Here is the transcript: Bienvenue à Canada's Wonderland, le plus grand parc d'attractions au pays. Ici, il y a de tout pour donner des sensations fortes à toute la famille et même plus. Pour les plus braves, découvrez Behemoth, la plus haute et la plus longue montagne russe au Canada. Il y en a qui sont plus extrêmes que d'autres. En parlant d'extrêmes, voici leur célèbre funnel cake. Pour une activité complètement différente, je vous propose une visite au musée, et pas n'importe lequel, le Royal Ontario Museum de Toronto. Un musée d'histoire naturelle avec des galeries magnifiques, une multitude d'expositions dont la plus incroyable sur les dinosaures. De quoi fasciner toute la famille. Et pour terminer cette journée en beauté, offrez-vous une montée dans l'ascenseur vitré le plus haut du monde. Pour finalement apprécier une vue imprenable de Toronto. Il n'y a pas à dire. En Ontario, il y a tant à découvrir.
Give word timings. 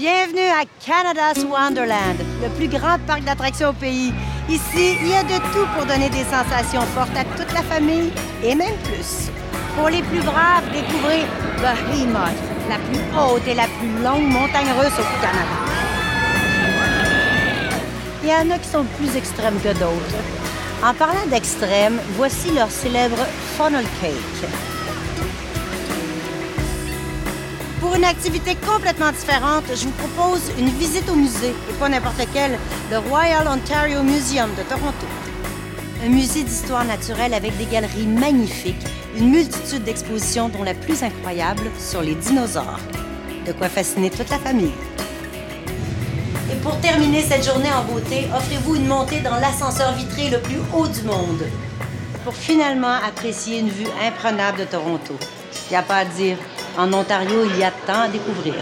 Bienvenue 0.00 0.48
à 0.48 0.64
Canada's 0.82 1.44
Wonderland, 1.44 2.16
le 2.42 2.48
plus 2.56 2.68
grand 2.68 2.98
parc 3.06 3.22
d'attractions 3.22 3.68
au 3.68 3.72
pays. 3.74 4.14
Ici, 4.48 4.96
il 4.98 5.08
y 5.08 5.14
a 5.14 5.22
de 5.22 5.36
tout 5.52 5.66
pour 5.76 5.84
donner 5.84 6.08
des 6.08 6.24
sensations 6.24 6.80
fortes 6.94 7.14
à 7.14 7.24
toute 7.36 7.52
la 7.52 7.60
famille 7.60 8.10
et 8.42 8.54
même 8.54 8.78
plus. 8.84 9.28
Pour 9.76 9.90
les 9.90 10.00
plus 10.00 10.20
braves, 10.20 10.64
découvrez 10.72 11.26
Behemoth, 11.58 12.40
la 12.70 12.78
plus 12.78 13.02
haute 13.14 13.46
et 13.46 13.54
la 13.54 13.66
plus 13.78 14.02
longue 14.02 14.32
montagne 14.32 14.72
russe 14.80 14.98
au 14.98 15.20
Canada. 15.20 15.58
Il 18.22 18.30
y 18.30 18.32
en 18.32 18.54
a 18.54 18.58
qui 18.58 18.68
sont 18.70 18.86
plus 18.96 19.14
extrêmes 19.18 19.60
que 19.60 19.74
d'autres. 19.74 20.22
En 20.82 20.94
parlant 20.94 21.26
d'extrêmes, 21.26 22.00
voici 22.16 22.52
leur 22.52 22.70
célèbre 22.70 23.18
funnel 23.54 23.84
cake. 24.00 24.69
Pour 27.80 27.94
une 27.94 28.04
activité 28.04 28.56
complètement 28.56 29.10
différente, 29.10 29.64
je 29.70 29.86
vous 29.86 29.92
propose 29.92 30.52
une 30.58 30.68
visite 30.68 31.08
au 31.08 31.14
musée, 31.14 31.54
et 31.70 31.72
pas 31.78 31.88
n'importe 31.88 32.18
lequel, 32.18 32.58
le 32.90 32.98
Royal 32.98 33.48
Ontario 33.48 34.02
Museum 34.02 34.50
de 34.54 34.62
Toronto. 34.64 35.06
Un 36.04 36.10
musée 36.10 36.42
d'histoire 36.42 36.84
naturelle 36.84 37.32
avec 37.32 37.56
des 37.56 37.64
galeries 37.64 38.06
magnifiques, 38.06 38.86
une 39.16 39.30
multitude 39.30 39.82
d'expositions 39.82 40.50
dont 40.50 40.62
la 40.62 40.74
plus 40.74 41.02
incroyable 41.02 41.70
sur 41.78 42.02
les 42.02 42.14
dinosaures. 42.14 42.80
De 43.46 43.52
quoi 43.52 43.70
fasciner 43.70 44.10
toute 44.10 44.28
la 44.28 44.38
famille. 44.38 44.74
Et 46.52 46.56
pour 46.56 46.78
terminer 46.80 47.22
cette 47.22 47.46
journée 47.46 47.72
en 47.72 47.84
beauté, 47.90 48.26
offrez-vous 48.36 48.76
une 48.76 48.88
montée 48.88 49.20
dans 49.20 49.36
l'ascenseur 49.36 49.94
vitré 49.94 50.28
le 50.28 50.40
plus 50.40 50.60
haut 50.74 50.86
du 50.86 51.02
monde. 51.02 51.46
Pour 52.24 52.34
finalement 52.34 52.96
apprécier 53.08 53.60
une 53.60 53.70
vue 53.70 53.88
imprenable 54.06 54.58
de 54.58 54.64
Toronto. 54.64 55.14
Il 55.68 55.70
n'y 55.70 55.76
a 55.76 55.82
pas 55.82 55.96
à 55.96 56.04
dire. 56.04 56.36
En 56.78 56.92
Ontario, 56.92 57.44
il 57.44 57.58
y 57.58 57.64
a 57.64 57.70
tant 57.70 58.02
à 58.02 58.08
découvrir. 58.08 58.54